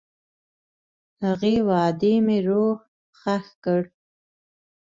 [1.23, 2.79] هغې وعدې مې روح
[3.19, 3.81] ښخ کړ.